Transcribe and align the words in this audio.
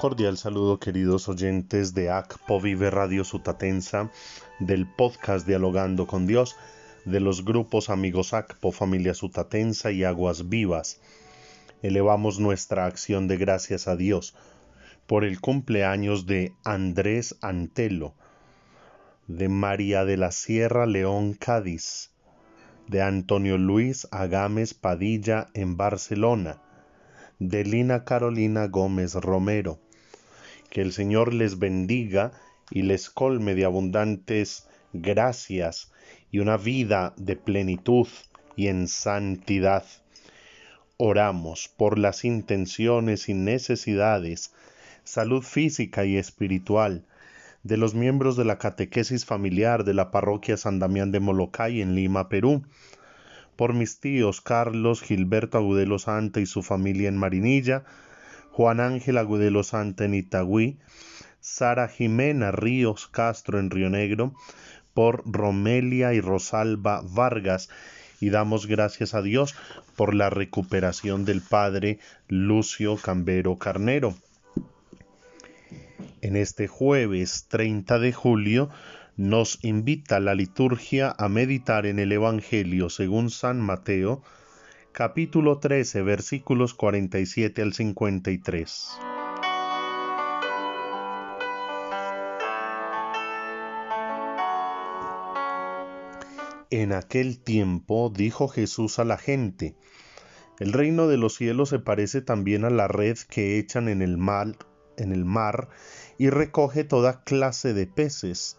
Cordial 0.00 0.38
saludo 0.38 0.80
queridos 0.80 1.28
oyentes 1.28 1.92
de 1.92 2.08
ACPO 2.08 2.58
Vive 2.58 2.88
Radio 2.88 3.22
Sutatensa, 3.22 4.10
del 4.58 4.86
podcast 4.86 5.46
Dialogando 5.46 6.06
con 6.06 6.26
Dios, 6.26 6.56
de 7.04 7.20
los 7.20 7.44
grupos 7.44 7.90
Amigos 7.90 8.32
ACPO 8.32 8.72
Familia 8.72 9.12
Sutatensa 9.12 9.90
y 9.92 10.04
Aguas 10.04 10.48
Vivas. 10.48 11.02
Elevamos 11.82 12.40
nuestra 12.40 12.86
acción 12.86 13.28
de 13.28 13.36
gracias 13.36 13.88
a 13.88 13.96
Dios 13.96 14.34
por 15.06 15.22
el 15.22 15.38
cumpleaños 15.38 16.24
de 16.24 16.54
Andrés 16.64 17.36
Antelo, 17.42 18.14
de 19.26 19.50
María 19.50 20.06
de 20.06 20.16
la 20.16 20.32
Sierra 20.32 20.86
León 20.86 21.34
Cádiz, 21.34 22.10
de 22.88 23.02
Antonio 23.02 23.58
Luis 23.58 24.08
Agames 24.12 24.72
Padilla 24.72 25.48
en 25.52 25.76
Barcelona, 25.76 26.62
de 27.38 27.64
Lina 27.64 28.04
Carolina 28.04 28.66
Gómez 28.66 29.12
Romero. 29.12 29.78
Que 30.70 30.80
el 30.80 30.92
Señor 30.92 31.34
les 31.34 31.58
bendiga 31.58 32.32
y 32.70 32.82
les 32.82 33.10
colme 33.10 33.54
de 33.54 33.64
abundantes 33.64 34.68
gracias 34.92 35.92
y 36.30 36.38
una 36.38 36.56
vida 36.56 37.12
de 37.16 37.36
plenitud 37.36 38.06
y 38.56 38.68
en 38.68 38.88
santidad. 38.88 39.84
Oramos 40.96 41.68
por 41.68 41.98
las 41.98 42.24
intenciones 42.24 43.28
y 43.28 43.34
necesidades, 43.34 44.52
salud 45.02 45.42
física 45.42 46.04
y 46.04 46.16
espiritual 46.16 47.04
de 47.62 47.76
los 47.76 47.94
miembros 47.94 48.36
de 48.36 48.44
la 48.44 48.58
catequesis 48.58 49.24
familiar 49.24 49.84
de 49.84 49.94
la 49.94 50.10
parroquia 50.10 50.56
San 50.56 50.78
Damián 50.78 51.10
de 51.10 51.20
Molocay 51.20 51.82
en 51.82 51.94
Lima, 51.94 52.28
Perú, 52.28 52.62
por 53.56 53.74
mis 53.74 54.00
tíos 54.00 54.40
Carlos 54.40 55.02
Gilberto 55.02 55.58
Agudelo 55.58 55.98
Santa 55.98 56.40
y 56.40 56.46
su 56.46 56.62
familia 56.62 57.08
en 57.08 57.16
Marinilla, 57.16 57.84
Juan 58.52 58.80
Ángel 58.80 59.18
Agudelo 59.18 59.62
Santa 59.62 60.04
en 60.04 60.14
Itagüí, 60.14 60.78
Sara 61.40 61.88
Jimena 61.88 62.50
Ríos 62.50 63.06
Castro 63.08 63.58
en 63.58 63.70
Río 63.70 63.90
Negro, 63.90 64.34
por 64.94 65.22
Romelia 65.24 66.12
y 66.14 66.20
Rosalba 66.20 67.02
Vargas, 67.02 67.70
y 68.20 68.30
damos 68.30 68.66
gracias 68.66 69.14
a 69.14 69.22
Dios 69.22 69.54
por 69.96 70.14
la 70.14 70.30
recuperación 70.30 71.24
del 71.24 71.40
padre 71.40 71.98
Lucio 72.28 72.96
Cambero 72.96 73.56
Carnero. 73.56 74.14
En 76.20 76.36
este 76.36 76.68
jueves 76.68 77.46
30 77.48 77.98
de 77.98 78.12
julio 78.12 78.68
nos 79.16 79.58
invita 79.62 80.20
la 80.20 80.34
liturgia 80.34 81.14
a 81.16 81.28
meditar 81.28 81.86
en 81.86 81.98
el 81.98 82.12
Evangelio 82.12 82.90
según 82.90 83.30
San 83.30 83.60
Mateo, 83.60 84.22
capítulo 84.92 85.58
13, 85.58 86.02
versículos 86.02 86.74
47 86.74 87.62
al 87.62 87.72
53. 87.72 88.98
En 96.70 96.92
aquel 96.92 97.40
tiempo 97.40 98.12
dijo 98.14 98.48
Jesús 98.48 98.98
a 98.98 99.04
la 99.04 99.16
gente, 99.16 99.76
el 100.58 100.72
reino 100.72 101.06
de 101.06 101.16
los 101.16 101.34
cielos 101.34 101.68
se 101.68 101.78
parece 101.78 102.20
también 102.20 102.64
a 102.64 102.70
la 102.70 102.88
red 102.88 103.16
que 103.28 103.58
echan 103.58 103.88
en 103.88 104.02
el 104.02 104.18
mar, 104.18 104.56
en 104.96 105.12
el 105.12 105.24
mar 105.24 105.68
y 106.18 106.30
recoge 106.30 106.84
toda 106.84 107.22
clase 107.24 107.74
de 107.74 107.86
peces 107.86 108.58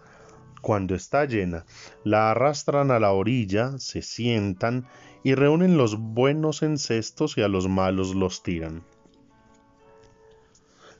cuando 0.61 0.93
está 0.93 1.25
llena, 1.25 1.65
la 2.03 2.31
arrastran 2.31 2.91
a 2.91 2.99
la 2.99 3.11
orilla, 3.11 3.77
se 3.79 4.01
sientan 4.01 4.87
y 5.23 5.35
reúnen 5.35 5.77
los 5.77 5.97
buenos 5.97 6.63
en 6.63 6.77
cestos 6.77 7.37
y 7.37 7.41
a 7.41 7.47
los 7.47 7.67
malos 7.67 8.15
los 8.15 8.43
tiran. 8.43 8.83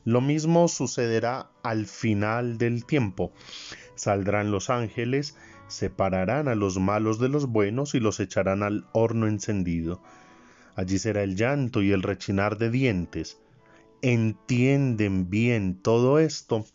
Lo 0.04 0.22
mismo 0.22 0.68
sucederá 0.68 1.52
al 1.64 1.86
final 1.86 2.58
del 2.58 2.86
tiempo. 2.86 3.32
Saldrán 3.96 4.52
los 4.52 4.70
ángeles, 4.70 5.38
separarán 5.68 6.48
a 6.48 6.56
los 6.56 6.80
malos 6.80 7.20
de 7.20 7.30
los 7.30 7.48
buenos 7.48 7.94
y 7.94 8.00
los 8.00 8.20
echarán 8.20 8.64
al 8.64 8.86
horno 8.94 9.28
encendido. 9.28 10.02
Allí 10.76 10.98
será 10.98 11.22
el 11.22 11.36
llanto 11.36 11.82
y 11.82 11.92
el 11.92 12.02
rechinar 12.02 12.58
de 12.58 12.72
dientes. 12.72 13.40
¿Entienden 14.02 15.30
bien 15.30 15.76
todo 15.76 16.18
esto? 16.18 16.66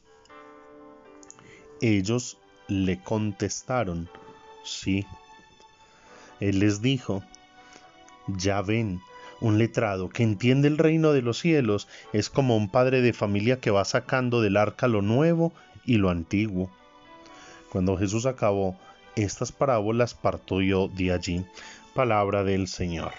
Ellos 1.80 2.38
le 2.68 3.02
contestaron, 3.02 4.08
sí. 4.64 5.04
Él 6.38 6.60
les 6.60 6.80
dijo, 6.80 7.24
ya 8.26 8.62
ven, 8.62 9.00
un 9.40 9.58
letrado 9.58 10.08
que 10.08 10.22
entiende 10.22 10.68
el 10.68 10.78
reino 10.78 11.12
de 11.12 11.22
los 11.22 11.38
cielos 11.38 11.88
es 12.12 12.30
como 12.30 12.56
un 12.56 12.70
padre 12.70 13.02
de 13.02 13.12
familia 13.12 13.60
que 13.60 13.70
va 13.70 13.84
sacando 13.84 14.40
del 14.40 14.56
arca 14.56 14.88
lo 14.88 15.02
nuevo 15.02 15.52
y 15.84 15.96
lo 15.98 16.10
antiguo. 16.10 16.70
Cuando 17.70 17.96
Jesús 17.96 18.26
acabó 18.26 18.78
estas 19.14 19.52
parábolas, 19.52 20.14
partió 20.14 20.88
de 20.88 21.12
allí. 21.12 21.44
Palabra 21.94 22.44
del 22.44 22.68
Señor. 22.68 23.12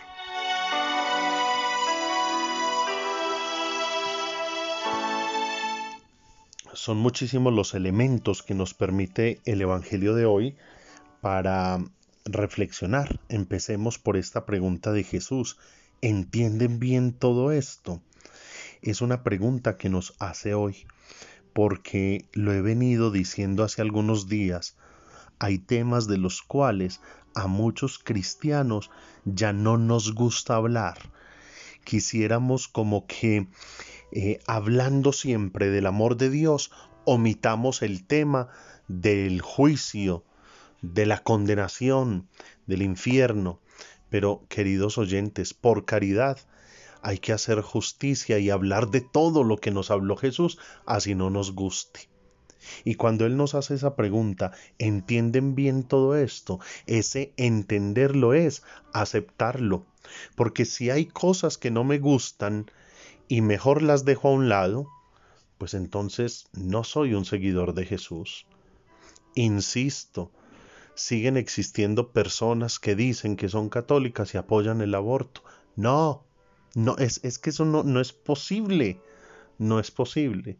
son 6.73 6.99
muchísimos 6.99 7.51
los 7.51 7.73
elementos 7.73 8.43
que 8.43 8.53
nos 8.53 8.73
permite 8.73 9.41
el 9.43 9.61
Evangelio 9.61 10.15
de 10.15 10.25
hoy 10.25 10.55
para 11.19 11.79
reflexionar. 12.27 13.19
Empecemos 13.29 13.97
por 13.99 14.17
esta 14.17 14.45
pregunta 14.45 14.91
de 14.91 15.03
Jesús. 15.03 15.57
¿Entienden 16.01 16.79
bien 16.79 17.13
todo 17.13 17.51
esto? 17.51 18.01
Es 18.81 19.01
una 19.01 19.23
pregunta 19.23 19.77
que 19.77 19.89
nos 19.89 20.13
hace 20.19 20.53
hoy, 20.53 20.85
porque 21.53 22.25
lo 22.33 22.53
he 22.53 22.61
venido 22.61 23.11
diciendo 23.11 23.63
hace 23.63 23.81
algunos 23.81 24.27
días. 24.27 24.77
Hay 25.39 25.57
temas 25.57 26.07
de 26.07 26.17
los 26.17 26.41
cuales 26.41 27.01
a 27.35 27.47
muchos 27.47 27.99
cristianos 27.99 28.89
ya 29.25 29.53
no 29.53 29.77
nos 29.77 30.13
gusta 30.13 30.55
hablar. 30.55 30.97
Quisiéramos 31.83 32.67
como 32.67 33.07
que 33.07 33.47
eh, 34.11 34.39
hablando 34.47 35.13
siempre 35.13 35.69
del 35.69 35.85
amor 35.85 36.17
de 36.17 36.29
Dios, 36.29 36.71
omitamos 37.05 37.81
el 37.81 38.05
tema 38.05 38.49
del 38.87 39.41
juicio, 39.41 40.23
de 40.81 41.05
la 41.05 41.19
condenación, 41.19 42.27
del 42.65 42.81
infierno. 42.81 43.59
Pero, 44.09 44.45
queridos 44.49 44.97
oyentes, 44.97 45.53
por 45.53 45.85
caridad, 45.85 46.39
hay 47.01 47.19
que 47.19 47.33
hacer 47.33 47.61
justicia 47.61 48.39
y 48.39 48.49
hablar 48.49 48.89
de 48.89 49.01
todo 49.01 49.43
lo 49.43 49.57
que 49.57 49.71
nos 49.71 49.91
habló 49.91 50.17
Jesús, 50.17 50.57
así 50.85 51.15
no 51.15 51.29
nos 51.29 51.53
guste. 51.53 52.09
Y 52.83 52.95
cuando 52.95 53.25
Él 53.25 53.37
nos 53.37 53.55
hace 53.55 53.75
esa 53.75 53.95
pregunta, 53.95 54.51
¿entienden 54.77 55.55
bien 55.55 55.83
todo 55.83 56.15
esto? 56.15 56.59
Ese 56.85 57.33
entenderlo 57.37 58.33
es 58.33 58.63
aceptarlo. 58.93 59.85
Porque 60.35 60.65
si 60.65 60.89
hay 60.89 61.05
cosas 61.05 61.57
que 61.57 61.71
no 61.71 61.83
me 61.83 61.99
gustan, 61.99 62.69
y 63.27 63.41
mejor 63.41 63.81
las 63.81 64.05
dejo 64.05 64.29
a 64.29 64.31
un 64.31 64.49
lado, 64.49 64.87
pues 65.57 65.73
entonces 65.73 66.47
no 66.53 66.83
soy 66.83 67.13
un 67.13 67.25
seguidor 67.25 67.73
de 67.73 67.85
Jesús. 67.85 68.45
Insisto, 69.35 70.31
siguen 70.97 71.37
existiendo 71.37 72.11
personas 72.11 72.79
que 72.79 72.95
dicen 72.95 73.37
que 73.37 73.49
son 73.49 73.69
católicas 73.69 74.33
y 74.33 74.37
apoyan 74.37 74.81
el 74.81 74.95
aborto. 74.95 75.43
No, 75.75 76.25
no, 76.73 76.97
es, 76.97 77.21
es 77.23 77.37
que 77.39 77.51
eso 77.51 77.65
no, 77.65 77.83
no, 77.83 78.01
es 78.01 78.11
posible. 78.11 78.99
No 79.59 79.79
es 79.79 79.91
posible. 79.91 80.57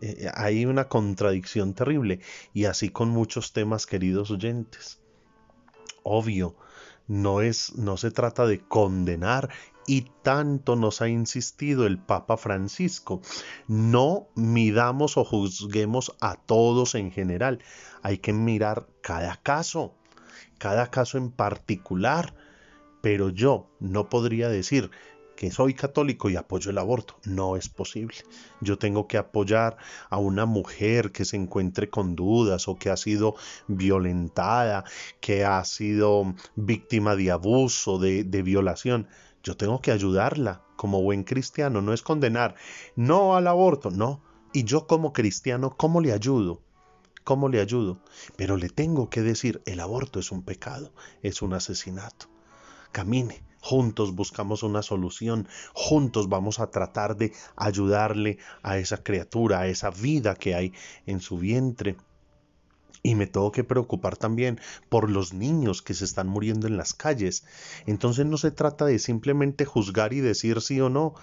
Eh, 0.00 0.28
hay 0.34 0.66
una 0.66 0.88
contradicción 0.88 1.74
terrible. 1.74 2.20
Y 2.52 2.64
así 2.64 2.88
con 2.88 3.10
muchos 3.10 3.52
temas, 3.52 3.86
queridos 3.86 4.30
oyentes. 4.30 5.00
Obvio, 6.02 6.56
no 7.06 7.42
es, 7.42 7.74
no 7.76 7.96
se 7.96 8.10
trata 8.10 8.46
de 8.46 8.60
condenar 8.60 9.50
y 9.86 10.10
tanto 10.22 10.76
nos 10.76 11.02
ha 11.02 11.08
insistido 11.08 11.86
el 11.86 11.98
Papa 11.98 12.36
Francisco. 12.36 13.20
No 13.68 14.28
midamos 14.34 15.16
o 15.16 15.24
juzguemos 15.24 16.14
a 16.20 16.36
todos 16.36 16.94
en 16.94 17.10
general. 17.10 17.60
Hay 18.02 18.18
que 18.18 18.32
mirar 18.32 18.86
cada 19.02 19.36
caso, 19.36 19.94
cada 20.58 20.90
caso 20.90 21.18
en 21.18 21.30
particular. 21.30 22.34
Pero 23.00 23.28
yo 23.28 23.68
no 23.80 24.08
podría 24.08 24.48
decir 24.48 24.90
que 25.36 25.50
soy 25.50 25.74
católico 25.74 26.30
y 26.30 26.36
apoyo 26.36 26.70
el 26.70 26.78
aborto. 26.78 27.16
No 27.24 27.56
es 27.56 27.68
posible. 27.68 28.16
Yo 28.60 28.78
tengo 28.78 29.06
que 29.06 29.18
apoyar 29.18 29.76
a 30.10 30.18
una 30.18 30.46
mujer 30.46 31.12
que 31.12 31.24
se 31.24 31.36
encuentre 31.36 31.90
con 31.90 32.14
dudas 32.14 32.68
o 32.68 32.76
que 32.76 32.90
ha 32.90 32.96
sido 32.96 33.34
violentada, 33.66 34.84
que 35.20 35.44
ha 35.44 35.64
sido 35.64 36.34
víctima 36.54 37.16
de 37.16 37.30
abuso, 37.30 37.98
de, 37.98 38.42
violación. 38.42 39.08
Yo 39.44 39.58
tengo 39.58 39.82
que 39.82 39.92
ayudarla 39.92 40.62
como 40.74 41.02
buen 41.02 41.22
cristiano, 41.22 41.82
no 41.82 41.92
es 41.92 42.02
condenar, 42.02 42.54
no 42.96 43.36
al 43.36 43.46
aborto, 43.46 43.90
no. 43.90 44.22
Y 44.54 44.64
yo 44.64 44.86
como 44.86 45.12
cristiano, 45.12 45.76
¿cómo 45.76 46.00
le 46.00 46.12
ayudo? 46.12 46.62
¿Cómo 47.24 47.50
le 47.50 47.60
ayudo? 47.60 48.00
Pero 48.36 48.56
le 48.56 48.70
tengo 48.70 49.10
que 49.10 49.20
decir, 49.20 49.60
el 49.66 49.80
aborto 49.80 50.18
es 50.18 50.32
un 50.32 50.42
pecado, 50.42 50.94
es 51.22 51.42
un 51.42 51.52
asesinato. 51.52 52.26
Camine, 52.90 53.44
juntos 53.60 54.14
buscamos 54.14 54.62
una 54.62 54.82
solución, 54.82 55.46
juntos 55.74 56.28
vamos 56.30 56.58
a 56.58 56.70
tratar 56.70 57.16
de 57.16 57.32
ayudarle 57.54 58.38
a 58.62 58.78
esa 58.78 59.02
criatura, 59.02 59.60
a 59.60 59.66
esa 59.66 59.90
vida 59.90 60.36
que 60.36 60.54
hay 60.54 60.72
en 61.04 61.20
su 61.20 61.38
vientre. 61.38 61.96
Y 63.06 63.16
me 63.16 63.26
tengo 63.26 63.52
que 63.52 63.64
preocupar 63.64 64.16
también 64.16 64.58
por 64.88 65.10
los 65.10 65.34
niños 65.34 65.82
que 65.82 65.92
se 65.92 66.06
están 66.06 66.26
muriendo 66.26 66.66
en 66.66 66.78
las 66.78 66.94
calles. 66.94 67.44
Entonces 67.86 68.24
no 68.24 68.38
se 68.38 68.50
trata 68.50 68.86
de 68.86 68.98
simplemente 68.98 69.66
juzgar 69.66 70.14
y 70.14 70.20
decir 70.20 70.62
sí 70.62 70.80
o 70.80 70.88
no, 70.88 71.14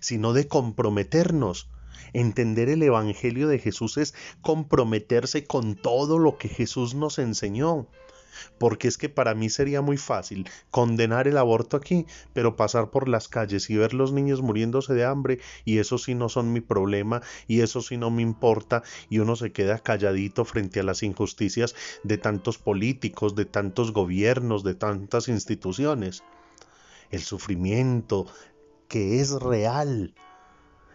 sino 0.00 0.34
de 0.34 0.46
comprometernos. 0.46 1.66
Entender 2.12 2.68
el 2.68 2.82
Evangelio 2.82 3.48
de 3.48 3.58
Jesús 3.58 3.96
es 3.96 4.14
comprometerse 4.42 5.46
con 5.46 5.76
todo 5.76 6.18
lo 6.18 6.36
que 6.36 6.48
Jesús 6.48 6.94
nos 6.94 7.18
enseñó 7.18 7.86
porque 8.58 8.88
es 8.88 8.98
que 8.98 9.08
para 9.08 9.34
mí 9.34 9.50
sería 9.50 9.80
muy 9.80 9.96
fácil 9.96 10.48
condenar 10.70 11.28
el 11.28 11.36
aborto 11.36 11.76
aquí, 11.76 12.06
pero 12.32 12.56
pasar 12.56 12.90
por 12.90 13.08
las 13.08 13.28
calles 13.28 13.70
y 13.70 13.76
ver 13.76 13.94
los 13.94 14.12
niños 14.12 14.42
muriéndose 14.42 14.94
de 14.94 15.04
hambre, 15.04 15.40
y 15.64 15.78
eso 15.78 15.98
sí 15.98 16.14
no 16.14 16.28
son 16.28 16.52
mi 16.52 16.60
problema, 16.60 17.22
y 17.46 17.60
eso 17.60 17.80
sí 17.80 17.96
no 17.96 18.10
me 18.10 18.22
importa, 18.22 18.82
y 19.08 19.18
uno 19.18 19.36
se 19.36 19.52
queda 19.52 19.78
calladito 19.78 20.44
frente 20.44 20.80
a 20.80 20.84
las 20.84 21.02
injusticias 21.02 21.74
de 22.02 22.18
tantos 22.18 22.58
políticos, 22.58 23.34
de 23.34 23.44
tantos 23.44 23.92
gobiernos, 23.92 24.64
de 24.64 24.74
tantas 24.74 25.28
instituciones. 25.28 26.22
El 27.10 27.22
sufrimiento 27.22 28.26
que 28.88 29.20
es 29.20 29.32
real, 29.32 30.14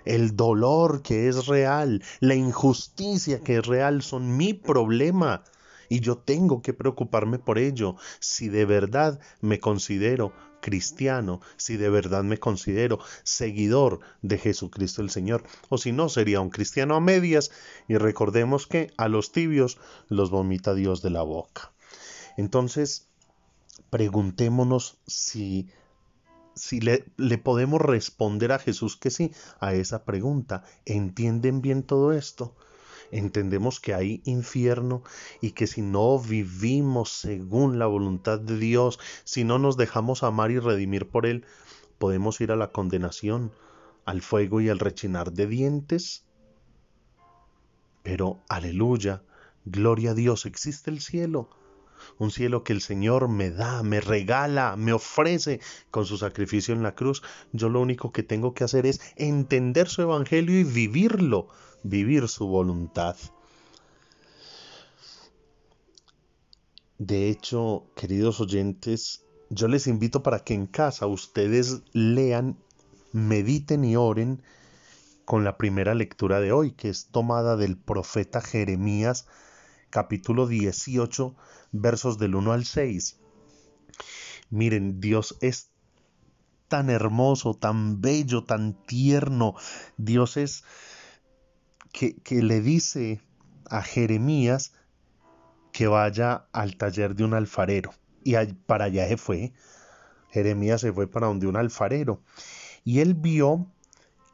el 0.05 0.35
dolor 0.35 1.01
que 1.01 1.27
es 1.27 1.47
real, 1.47 2.03
la 2.19 2.35
injusticia 2.35 3.39
que 3.41 3.57
es 3.57 3.65
real 3.65 4.01
son 4.01 4.37
mi 4.37 4.53
problema 4.53 5.43
y 5.89 5.99
yo 5.99 6.17
tengo 6.17 6.61
que 6.61 6.73
preocuparme 6.73 7.39
por 7.39 7.57
ello 7.57 7.95
si 8.19 8.49
de 8.49 8.65
verdad 8.65 9.19
me 9.41 9.59
considero 9.59 10.33
cristiano, 10.61 11.41
si 11.57 11.77
de 11.77 11.89
verdad 11.89 12.23
me 12.23 12.39
considero 12.39 12.97
seguidor 13.23 13.99
de 14.23 14.39
Jesucristo 14.39 15.03
el 15.03 15.11
Señor, 15.11 15.43
o 15.69 15.77
si 15.77 15.91
no 15.91 16.09
sería 16.09 16.41
un 16.41 16.49
cristiano 16.49 16.95
a 16.95 16.99
medias 16.99 17.51
y 17.87 17.97
recordemos 17.97 18.65
que 18.65 18.91
a 18.97 19.07
los 19.07 19.31
tibios 19.31 19.77
los 20.09 20.31
vomita 20.31 20.73
Dios 20.73 21.03
de 21.03 21.11
la 21.11 21.21
boca. 21.21 21.71
Entonces, 22.35 23.07
preguntémonos 23.91 24.97
si 25.05 25.69
si 26.55 26.79
le, 26.79 27.05
le, 27.17 27.37
podemos 27.37 27.81
responder 27.81 28.53
a 28.53 28.59
Jesús 28.59 28.95
que 28.95 29.11
sí 29.11 29.31
a 29.59 29.73
esa 29.73 30.05
pregunta. 30.05 30.63
¿Entienden 30.85 31.61
bien 31.61 31.83
todo 31.83 32.13
esto? 32.13 32.55
Entendemos 33.11 33.79
que 33.79 33.93
hay 33.93 34.21
infierno 34.25 35.03
y 35.41 35.51
que 35.51 35.67
si 35.67 35.81
no 35.81 36.19
vivimos 36.19 37.11
según 37.11 37.79
la 37.79 37.85
voluntad 37.85 38.39
de 38.39 38.57
Dios, 38.57 38.99
si 39.23 39.43
no 39.43 39.59
nos 39.59 39.77
dejamos 39.77 40.23
amar 40.23 40.51
y 40.51 40.59
redimir 40.59 41.07
por 41.07 41.25
Él, 41.25 41.45
podemos 41.97 42.41
ir 42.41 42.51
a 42.51 42.55
la 42.55 42.71
condenación, 42.71 43.51
al 44.05 44.21
fuego 44.21 44.61
y 44.61 44.69
al 44.69 44.79
rechinar 44.79 45.31
de 45.31 45.47
dientes. 45.47 46.25
Pero, 48.03 48.39
aleluya, 48.49 49.23
gloria 49.65 50.11
a 50.11 50.13
Dios, 50.13 50.45
existe 50.45 50.91
el 50.91 51.01
cielo 51.01 51.49
un 52.17 52.31
cielo 52.31 52.63
que 52.63 52.73
el 52.73 52.81
Señor 52.81 53.27
me 53.27 53.51
da, 53.51 53.83
me 53.83 54.01
regala, 54.01 54.75
me 54.75 54.93
ofrece 54.93 55.59
con 55.91 56.05
su 56.05 56.17
sacrificio 56.17 56.73
en 56.73 56.83
la 56.83 56.95
cruz. 56.95 57.23
Yo 57.51 57.69
lo 57.69 57.81
único 57.81 58.11
que 58.11 58.23
tengo 58.23 58.53
que 58.53 58.63
hacer 58.63 58.85
es 58.85 59.01
entender 59.15 59.87
su 59.89 60.01
evangelio 60.01 60.59
y 60.59 60.63
vivirlo, 60.63 61.47
vivir 61.85 62.27
su 62.27 62.47
voluntad. 62.47 63.15
De 66.97 67.29
hecho, 67.29 67.85
queridos 67.95 68.41
oyentes, 68.41 69.23
yo 69.49 69.67
les 69.67 69.85
invito 69.85 70.23
para 70.23 70.39
que 70.39 70.55
en 70.55 70.65
casa 70.65 71.05
ustedes 71.05 71.83
lean, 71.93 72.57
mediten 73.11 73.83
y 73.85 73.95
oren 73.95 74.41
con 75.25 75.43
la 75.43 75.57
primera 75.57 75.93
lectura 75.93 76.39
de 76.39 76.51
hoy, 76.51 76.71
que 76.71 76.89
es 76.89 77.07
tomada 77.07 77.55
del 77.55 77.77
profeta 77.77 78.41
Jeremías, 78.41 79.27
capítulo 79.91 80.47
18, 80.47 81.35
versos 81.71 82.17
del 82.17 82.33
1 82.33 82.51
al 82.51 82.65
6. 82.65 83.19
Miren, 84.49 84.99
Dios 84.99 85.37
es 85.41 85.69
tan 86.67 86.89
hermoso, 86.89 87.53
tan 87.53 88.01
bello, 88.01 88.43
tan 88.43 88.73
tierno. 88.85 89.53
Dios 89.97 90.37
es 90.37 90.63
que, 91.95 92.17
que 92.17 92.43
le 92.43 92.59
dice 92.59 93.21
a 93.69 93.81
Jeremías 93.81 94.73
que 95.71 95.87
vaya 95.87 96.45
al 96.51 96.75
taller 96.75 97.15
de 97.15 97.23
un 97.23 97.33
alfarero. 97.33 97.93
Y 98.21 98.35
para 98.65 98.85
allá 98.85 99.07
se 99.07 99.15
fue. 99.15 99.53
Jeremías 100.29 100.81
se 100.81 100.91
fue 100.91 101.07
para 101.07 101.27
donde 101.27 101.47
un 101.47 101.55
alfarero. 101.55 102.19
Y 102.83 102.99
él 102.99 103.13
vio 103.13 103.67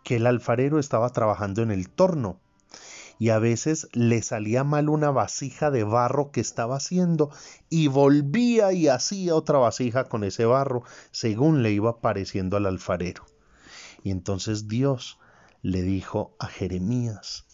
que 0.04 0.16
el 0.16 0.26
alfarero 0.26 0.80
estaba 0.80 1.12
trabajando 1.12 1.62
en 1.62 1.70
el 1.70 1.88
torno 1.90 2.40
y 3.20 3.30
a 3.30 3.38
veces 3.38 3.88
le 3.94 4.24
salía 4.24 4.64
mal 4.64 4.90
una 4.90 5.12
vasija 5.12 5.70
de 5.70 5.84
barro 5.84 6.32
que 6.32 6.42
estaba 6.42 6.78
haciendo 6.78 7.30
y 7.70 7.88
volvía 7.88 8.74
y 8.74 8.88
hacía 8.88 9.36
otra 9.36 9.60
vasija 9.60 10.06
con 10.06 10.24
ese 10.24 10.46
barro 10.46 10.82
según 11.12 11.62
le 11.62 11.72
iba 11.72 12.02
pareciendo 12.02 12.58
al 12.58 12.66
alfarero. 12.66 13.24
Y 14.04 14.10
entonces 14.10 14.68
Dios 14.68 15.20
le 15.62 15.84
dijo 15.84 16.36
a 16.40 16.48
Jeremías, 16.48 17.46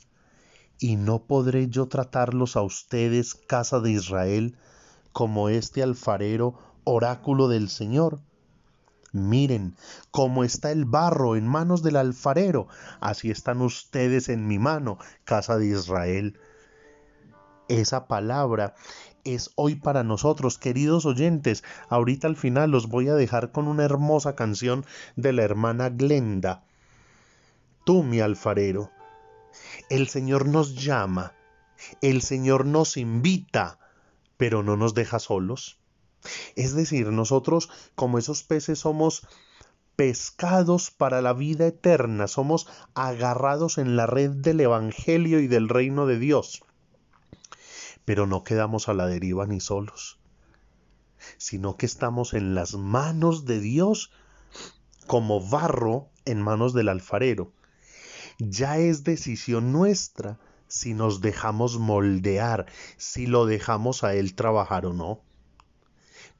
¿y 0.80 0.96
no 0.96 1.24
podré 1.24 1.68
yo 1.70 1.88
tratarlos 1.88 2.56
a 2.56 2.62
ustedes, 2.62 3.36
casa 3.36 3.80
de 3.80 3.92
Israel, 3.92 4.56
como 5.12 5.50
este 5.50 5.84
alfarero, 5.84 6.60
oráculo 6.84 7.48
del 7.48 7.70
Señor? 7.70 8.20
Miren 9.12 9.76
cómo 10.12 10.44
está 10.44 10.72
el 10.72 10.86
barro 10.86 11.36
en 11.36 11.48
manos 11.48 11.82
del 11.82 11.96
alfarero, 11.96 12.68
así 13.00 13.32
están 13.32 13.62
ustedes 13.62 14.30
en 14.30 14.48
mi 14.48 14.60
mano, 14.60 15.00
casa 15.24 15.58
de 15.58 15.68
Israel. 15.68 16.40
Esa 17.70 18.08
palabra 18.08 18.76
es 19.24 19.52
hoy 19.56 19.76
para 19.76 20.04
nosotros, 20.04 20.58
queridos 20.58 21.06
oyentes. 21.06 21.64
Ahorita 21.90 22.28
al 22.28 22.36
final 22.36 22.72
los 22.72 22.88
voy 22.88 23.10
a 23.10 23.16
dejar 23.16 23.52
con 23.52 23.68
una 23.68 23.84
hermosa 23.84 24.36
canción 24.36 24.86
de 25.16 25.34
la 25.34 25.44
hermana 25.44 25.90
Glenda. 25.90 26.64
Tú, 27.84 28.04
mi 28.04 28.20
alfarero. 28.20 28.92
El 29.90 30.10
Señor 30.10 30.48
nos 30.48 30.76
llama, 30.76 31.34
el 32.02 32.22
Señor 32.22 32.66
nos 32.66 32.98
invita, 32.98 33.80
pero 34.36 34.62
no 34.62 34.76
nos 34.76 34.94
deja 34.94 35.18
solos. 35.20 35.80
Es 36.56 36.76
decir, 36.76 37.08
nosotros 37.08 37.70
como 37.96 38.18
esos 38.18 38.44
peces 38.44 38.80
somos 38.80 39.26
pescados 39.96 40.92
para 40.92 41.22
la 41.22 41.32
vida 41.32 41.68
eterna, 41.68 42.28
somos 42.28 42.68
agarrados 42.96 43.78
en 43.78 43.96
la 43.96 44.08
red 44.08 44.32
del 44.32 44.60
Evangelio 44.60 45.40
y 45.40 45.48
del 45.48 45.70
reino 45.70 46.06
de 46.06 46.20
Dios. 46.20 46.64
Pero 48.04 48.28
no 48.28 48.44
quedamos 48.44 48.90
a 48.90 48.94
la 48.94 49.08
deriva 49.08 49.48
ni 49.48 49.62
solos, 49.62 50.20
sino 51.38 51.78
que 51.78 51.86
estamos 51.86 52.34
en 52.34 52.56
las 52.56 52.76
manos 52.76 53.46
de 53.46 53.62
Dios 53.62 54.12
como 55.08 55.40
barro 55.40 56.10
en 56.26 56.42
manos 56.42 56.74
del 56.74 56.90
alfarero. 56.90 57.54
Ya 58.40 58.78
es 58.78 59.04
decisión 59.04 59.72
nuestra 59.72 60.40
si 60.68 60.94
nos 60.94 61.22
dejamos 61.22 61.80
moldear, 61.80 62.68
si 62.98 63.26
lo 63.26 63.46
dejamos 63.46 64.04
a 64.04 64.14
Él 64.14 64.36
trabajar 64.36 64.86
o 64.86 64.94
no. 64.94 65.22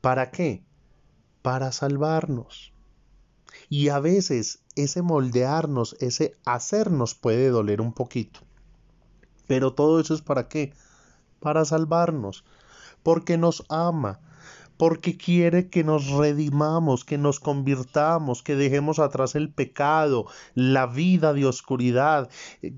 ¿Para 0.02 0.30
qué? 0.30 0.64
Para 1.42 1.72
salvarnos. 1.72 2.74
Y 3.70 3.90
a 3.90 4.00
veces 4.00 4.60
ese 4.76 5.02
moldearnos, 5.02 5.96
ese 6.00 6.36
hacernos 6.46 7.16
puede 7.16 7.50
doler 7.50 7.82
un 7.82 7.94
poquito. 7.94 8.42
Pero 9.48 9.74
todo 9.74 10.00
eso 10.00 10.14
es 10.14 10.22
para 10.22 10.48
qué? 10.48 10.74
Para 11.40 11.66
salvarnos. 11.66 12.44
Porque 13.02 13.38
nos 13.38 13.66
ama, 13.70 14.20
porque 14.78 15.18
quiere 15.18 15.70
que 15.70 15.84
nos 15.84 16.10
redimamos, 16.10 17.04
que 17.04 17.18
nos 17.18 17.40
convirtamos, 17.40 18.44
que 18.44 18.56
dejemos 18.56 19.00
atrás 19.00 19.36
el 19.36 19.52
pecado, 19.52 20.28
la 20.54 20.86
vida 20.86 21.34
de 21.34 21.46
oscuridad, 21.46 22.30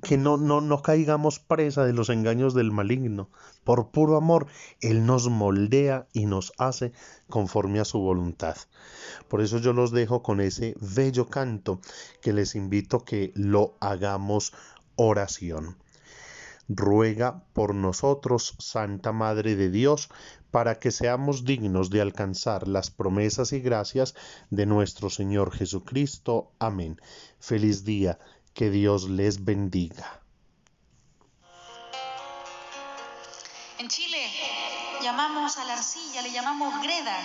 que 0.01 0.17
no, 0.17 0.37
no, 0.37 0.61
no 0.61 0.81
caigamos 0.81 1.39
presa 1.39 1.85
de 1.85 1.93
los 1.93 2.09
engaños 2.09 2.53
del 2.53 2.71
maligno. 2.71 3.29
Por 3.63 3.91
puro 3.91 4.15
amor, 4.15 4.47
Él 4.81 5.05
nos 5.05 5.29
moldea 5.29 6.07
y 6.13 6.25
nos 6.25 6.53
hace 6.57 6.93
conforme 7.29 7.79
a 7.79 7.85
su 7.85 7.99
voluntad. 7.99 8.57
Por 9.27 9.41
eso 9.41 9.59
yo 9.59 9.73
los 9.73 9.91
dejo 9.91 10.23
con 10.23 10.41
ese 10.41 10.75
bello 10.79 11.27
canto 11.27 11.81
que 12.21 12.33
les 12.33 12.55
invito 12.55 13.03
que 13.03 13.31
lo 13.35 13.75
hagamos 13.79 14.53
oración 14.95 15.77
ruega 16.69 17.43
por 17.53 17.73
nosotros, 17.73 18.55
Santa 18.59 19.11
Madre 19.11 19.55
de 19.55 19.69
Dios, 19.69 20.09
para 20.51 20.79
que 20.79 20.91
seamos 20.91 21.43
dignos 21.43 21.89
de 21.89 22.01
alcanzar 22.01 22.67
las 22.67 22.91
promesas 22.91 23.51
y 23.51 23.59
gracias 23.59 24.15
de 24.49 24.65
nuestro 24.65 25.09
Señor 25.09 25.51
Jesucristo. 25.51 26.51
Amén. 26.59 27.01
Feliz 27.39 27.83
día, 27.83 28.19
que 28.53 28.69
Dios 28.69 29.09
les 29.09 29.43
bendiga. 29.43 30.21
En 33.79 33.87
Chile 33.87 34.27
llamamos 35.01 35.57
a 35.57 35.65
la 35.65 35.73
arcilla, 35.73 36.21
le 36.21 36.31
llamamos 36.31 36.81
greda. 36.83 37.17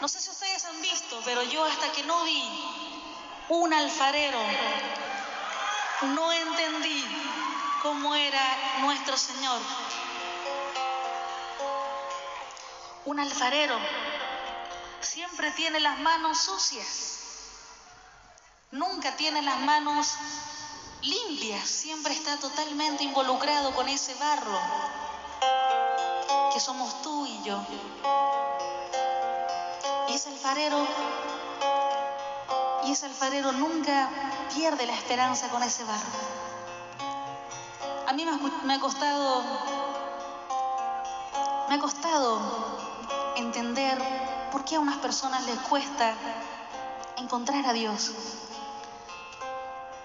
No 0.00 0.08
sé 0.08 0.20
si 0.20 0.30
ustedes 0.30 0.64
han 0.64 0.80
visto, 0.82 1.20
pero 1.24 1.42
yo 1.44 1.64
hasta 1.64 1.92
que 1.92 2.02
no 2.04 2.24
vi 2.24 2.42
un 3.48 3.72
alfarero, 3.72 4.38
no 6.04 6.32
entendí 6.32 7.04
cómo 7.82 8.14
era 8.14 8.40
nuestro 8.80 9.16
Señor. 9.16 9.60
Un 13.06 13.20
alfarero 13.20 13.78
siempre 15.00 15.50
tiene 15.52 15.80
las 15.80 15.98
manos 15.98 16.38
sucias, 16.38 17.20
nunca 18.70 19.14
tiene 19.16 19.42
las 19.42 19.60
manos 19.60 20.14
limpias, 21.02 21.68
siempre 21.68 22.14
está 22.14 22.38
totalmente 22.38 23.04
involucrado 23.04 23.74
con 23.74 23.88
ese 23.88 24.14
barro 24.14 24.58
que 26.52 26.60
somos 26.60 27.02
tú 27.02 27.26
y 27.26 27.42
yo. 27.42 27.60
Y 30.08 30.14
ese 30.14 30.30
alfarero, 30.30 30.86
y 32.84 32.92
ese 32.92 33.06
alfarero 33.06 33.52
nunca 33.52 34.08
pierde 34.54 34.86
la 34.86 34.94
esperanza 34.94 35.48
con 35.48 35.62
ese 35.62 35.84
barro. 35.84 36.18
A 38.06 38.12
mí 38.12 38.26
me 38.64 38.74
ha 38.74 38.80
costado, 38.80 39.42
me 41.68 41.74
ha 41.74 41.78
costado 41.78 42.40
entender 43.36 43.98
por 44.52 44.64
qué 44.64 44.76
a 44.76 44.80
unas 44.80 44.98
personas 44.98 45.44
les 45.46 45.58
cuesta 45.60 46.14
encontrar 47.16 47.66
a 47.66 47.72
Dios. 47.72 48.12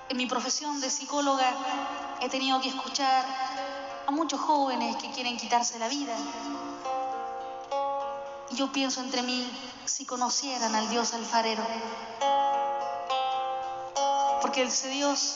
En 0.10 0.18
mi 0.18 0.26
profesión 0.26 0.82
de 0.82 0.90
psicóloga 0.90 1.54
he 2.22 2.30
tenido 2.30 2.60
que 2.62 2.70
escuchar 2.70 3.26
a 4.08 4.12
muchos 4.12 4.40
jóvenes 4.40 4.96
que 4.96 5.12
quieren 5.12 5.38
quitarse 5.38 5.78
la 5.78 5.88
vida. 5.88 6.16
Y 8.50 8.56
yo 8.56 8.72
pienso 8.72 9.02
entre 9.02 9.22
mí, 9.22 9.48
si 9.86 10.06
conocieran 10.06 10.74
al 10.74 10.90
Dios 10.90 11.14
alfarero. 11.14 11.64
Porque 14.42 14.64
ese 14.64 14.90
Dios 14.90 15.36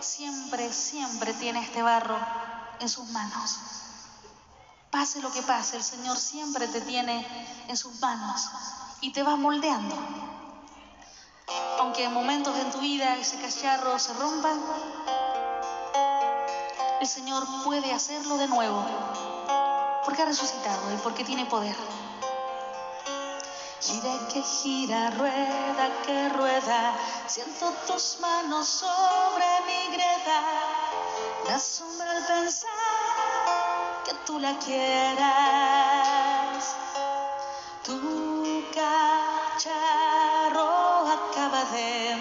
siempre, 0.00 0.72
siempre 0.72 1.34
tiene 1.34 1.60
este 1.60 1.82
barro 1.82 2.18
en 2.80 2.88
sus 2.88 3.08
manos. 3.10 3.58
Pase 4.90 5.20
lo 5.22 5.32
que 5.32 5.42
pase, 5.42 5.76
el 5.76 5.82
Señor 5.82 6.18
siempre 6.18 6.68
te 6.68 6.80
tiene 6.82 7.26
en 7.68 7.76
sus 7.76 7.98
manos 8.00 8.48
y 9.00 9.12
te 9.12 9.22
va 9.22 9.36
moldeando. 9.36 9.96
Aunque 11.78 12.04
en 12.04 12.12
momentos 12.12 12.56
en 12.58 12.70
tu 12.70 12.78
vida 12.78 13.16
ese 13.16 13.40
cacharro 13.40 13.98
se 13.98 14.12
rompa, 14.14 14.52
el 17.00 17.08
Señor 17.08 17.44
puede 17.64 17.92
hacerlo 17.92 18.36
de 18.36 18.46
nuevo, 18.46 18.84
porque 20.04 20.22
ha 20.22 20.26
resucitado 20.26 20.92
y 20.94 20.96
porque 20.98 21.24
tiene 21.24 21.46
poder. 21.46 21.76
Gira 23.82 24.14
que 24.32 24.40
gira, 24.42 25.10
rueda 25.10 25.90
que 26.06 26.28
rueda, 26.28 26.94
siento 27.26 27.72
tus 27.84 28.18
manos 28.20 28.68
sobre 28.68 29.44
mi 29.66 29.88
greda. 29.92 30.40
Me 31.44 31.54
asombra 31.54 32.16
el 32.16 32.24
pensar 32.24 32.70
que 34.04 34.14
tú 34.24 34.38
la 34.38 34.56
quieras. 34.60 35.16
Tu 37.82 38.64
cacharro 38.72 39.90
acaba 41.18 41.64
de 41.72 42.16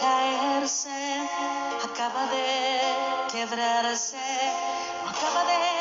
caerse, 0.00 1.28
acaba 1.82 2.26
de 2.26 2.46
quebrarse, 3.32 4.16
acaba 5.10 5.42
de 5.44 5.79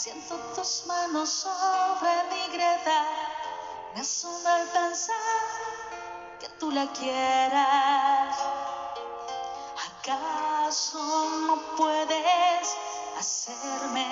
siento 0.00 0.34
tus 0.54 0.84
manos 0.86 1.28
sobre 1.28 2.10
mi 2.30 2.54
greda. 2.54 3.04
Me 3.94 4.00
asombra 4.00 4.62
el 4.62 4.68
pensar 4.68 5.14
que 6.40 6.48
tú 6.58 6.70
la 6.70 6.86
quieras. 6.92 8.34
¿Acaso 9.90 10.98
no 11.46 11.56
puedes 11.76 12.76
hacerme 13.18 14.06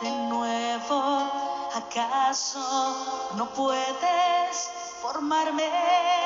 de 0.00 0.10
nuevo? 0.10 1.30
¿Acaso 1.74 3.30
no 3.36 3.46
puedes 3.50 4.70
formarme 5.02 6.19